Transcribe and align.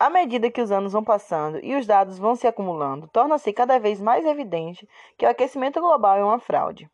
À 0.00 0.08
medida 0.08 0.50
que 0.50 0.62
os 0.62 0.72
anos 0.72 0.94
vão 0.94 1.04
passando 1.04 1.60
e 1.62 1.76
os 1.76 1.86
dados 1.86 2.18
vão 2.18 2.34
se 2.34 2.46
acumulando, 2.46 3.06
torna-se 3.08 3.52
cada 3.52 3.78
vez 3.78 4.00
mais 4.00 4.24
evidente 4.24 4.88
que 5.18 5.26
o 5.26 5.28
aquecimento 5.28 5.78
global 5.78 6.16
é 6.16 6.24
uma 6.24 6.40
fraude. 6.40 6.90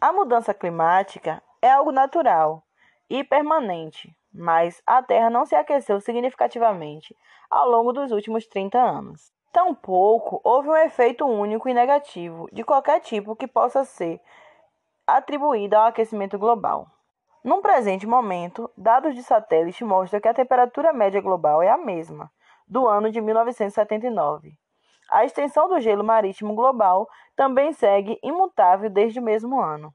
A 0.00 0.12
mudança 0.12 0.54
climática 0.54 1.42
é 1.60 1.68
algo 1.68 1.90
natural 1.90 2.62
e 3.10 3.24
permanente, 3.24 4.16
mas 4.32 4.80
a 4.86 5.02
Terra 5.02 5.28
não 5.28 5.44
se 5.44 5.56
aqueceu 5.56 6.00
significativamente 6.00 7.16
ao 7.50 7.68
longo 7.68 7.92
dos 7.92 8.12
últimos 8.12 8.46
30 8.46 8.78
anos. 8.78 9.32
Tampouco 9.52 10.40
houve 10.44 10.68
um 10.68 10.76
efeito 10.76 11.26
único 11.26 11.68
e 11.68 11.74
negativo 11.74 12.48
de 12.52 12.62
qualquer 12.62 13.00
tipo 13.00 13.34
que 13.34 13.48
possa 13.48 13.82
ser 13.84 14.20
atribuído 15.04 15.74
ao 15.74 15.86
aquecimento 15.86 16.38
global. 16.38 16.86
Num 17.44 17.62
presente 17.62 18.06
momento, 18.06 18.70
dados 18.76 19.14
de 19.14 19.22
satélite 19.22 19.84
mostram 19.84 20.20
que 20.20 20.28
a 20.28 20.34
temperatura 20.34 20.92
média 20.92 21.20
global 21.20 21.62
é 21.62 21.70
a 21.70 21.78
mesma, 21.78 22.30
do 22.66 22.88
ano 22.88 23.10
de 23.10 23.20
1979. 23.20 24.52
A 25.10 25.24
extensão 25.24 25.68
do 25.68 25.80
gelo 25.80 26.02
marítimo 26.02 26.54
global 26.54 27.08
também 27.36 27.72
segue 27.72 28.18
imutável 28.22 28.90
desde 28.90 29.20
o 29.20 29.22
mesmo 29.22 29.60
ano. 29.60 29.94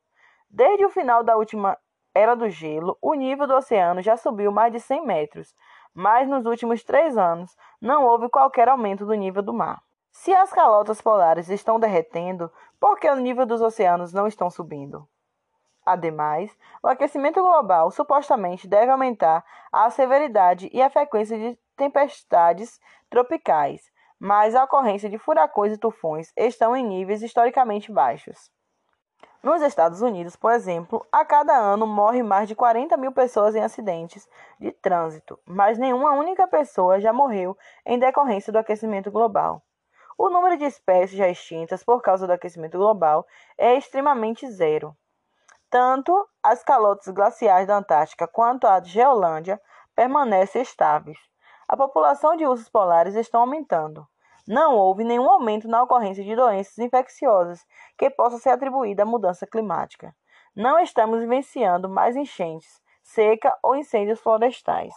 Desde 0.50 0.86
o 0.86 0.90
final 0.90 1.24
da 1.24 1.36
última 1.36 1.78
era 2.16 2.34
do 2.36 2.50
gelo, 2.50 2.98
o 3.02 3.14
nível 3.14 3.46
do 3.46 3.56
oceano 3.56 4.02
já 4.02 4.16
subiu 4.16 4.52
mais 4.52 4.72
de 4.72 4.80
100 4.80 5.06
metros, 5.06 5.54
mas 5.94 6.28
nos 6.28 6.46
últimos 6.46 6.84
três 6.84 7.18
anos 7.18 7.56
não 7.82 8.06
houve 8.06 8.30
qualquer 8.30 8.70
aumento 8.70 9.06
do 9.06 9.14
nível 9.14 9.44
do 9.44 9.54
mar. 9.54 9.82
Se 10.12 10.34
as 10.34 10.54
calotas 10.54 11.02
polares 11.02 11.50
estão 11.50 11.80
derretendo, 11.80 12.52
por 12.80 13.00
que 13.00 13.10
o 13.10 13.16
nível 13.16 13.46
dos 13.46 13.62
oceanos 13.62 14.14
não 14.14 14.28
estão 14.28 14.50
subindo? 14.50 15.08
Ademais, 15.86 16.58
o 16.82 16.88
aquecimento 16.88 17.42
global 17.42 17.92
supostamente 17.92 18.68
deve 18.68 18.92
aumentar 18.92 19.44
a 19.72 19.90
severidade 19.90 20.70
e 20.72 20.82
a 20.82 20.90
frequência 20.90 21.38
de 21.38 21.60
tempestades 21.76 22.80
tropicais, 23.10 23.92
mas 24.18 24.56
a 24.56 24.64
ocorrência 24.64 25.10
de 25.10 25.18
furacões 25.18 25.74
e 25.74 25.78
tufões 25.78 26.32
estão 26.38 26.76
em 26.76 26.86
níveis 26.86 27.22
historicamente 27.22 27.92
baixos. 27.92 28.50
Nos 29.44 29.62
Estados 29.62 30.02
Unidos, 30.02 30.38
por 30.38 30.54
exemplo, 30.54 31.06
a 31.12 31.26
cada 31.26 31.54
ano 31.54 31.86
morre 31.86 32.24
mais 32.24 32.48
de 32.48 32.56
40 32.56 32.96
mil 32.96 33.12
pessoas 33.12 33.54
em 33.54 33.62
acidentes 33.62 34.26
de 34.58 34.72
trânsito, 34.72 35.38
mas 35.46 35.78
nenhuma 35.78 36.14
única 36.14 36.48
pessoa 36.48 37.02
já 37.02 37.12
morreu 37.12 37.58
em 37.86 38.00
decorrência 38.00 38.54
do 38.54 38.60
aquecimento 38.60 39.12
global. 39.12 39.62
O 40.18 40.30
número 40.30 40.58
de 40.58 40.64
espécies 40.64 41.18
já 41.18 41.28
extintas 41.28 41.84
por 41.84 42.02
causa 42.02 42.26
do 42.26 42.32
aquecimento 42.32 42.78
global 42.78 43.28
é 43.58 43.76
extremamente 43.76 44.50
zero. 44.50 44.96
Tanto 45.74 46.30
as 46.44 46.64
calotas 46.64 47.12
glaciais 47.12 47.66
da 47.66 47.76
Antártica 47.76 48.28
quanto 48.28 48.68
a 48.68 48.80
de 48.80 48.92
Geolândia 48.92 49.60
permanecem 49.96 50.62
estáveis. 50.62 51.18
A 51.68 51.76
população 51.76 52.36
de 52.38 52.46
ursos 52.46 52.70
polares 52.70 53.16
está 53.16 53.40
aumentando. 53.40 54.08
Não 54.48 54.76
houve 54.76 55.04
nenhum 55.04 55.28
aumento 55.28 55.68
na 55.68 55.82
ocorrência 55.82 56.24
de 56.24 56.36
doenças 56.36 56.78
infecciosas 56.78 57.66
que 57.98 58.08
possa 58.08 58.38
ser 58.38 58.52
atribuída 58.52 59.02
à 59.02 59.06
mudança 59.08 59.48
climática. 59.48 60.16
Não 60.56 60.78
estamos 60.78 61.22
vivenciando 61.22 61.90
mais 61.90 62.16
enchentes, 62.16 62.80
seca 63.02 63.58
ou 63.64 63.76
incêndios 63.76 64.20
florestais. 64.20 64.94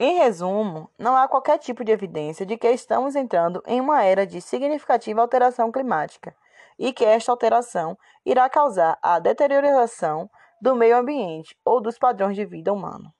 Em 0.00 0.18
resumo, 0.18 0.90
não 0.98 1.16
há 1.16 1.28
qualquer 1.28 1.58
tipo 1.58 1.84
de 1.84 1.92
evidência 1.92 2.44
de 2.44 2.56
que 2.56 2.68
estamos 2.72 3.14
entrando 3.14 3.62
em 3.64 3.80
uma 3.80 4.02
era 4.02 4.26
de 4.26 4.40
significativa 4.40 5.20
alteração 5.20 5.70
climática 5.70 6.34
e 6.78 6.92
que 6.92 7.04
esta 7.04 7.32
alteração 7.32 7.96
irá 8.24 8.48
causar 8.48 8.98
a 9.02 9.18
deterioração 9.18 10.30
do 10.60 10.74
meio 10.74 10.96
ambiente 10.96 11.56
ou 11.64 11.80
dos 11.80 11.98
padrões 11.98 12.36
de 12.36 12.44
vida 12.44 12.72
humano. 12.72 13.12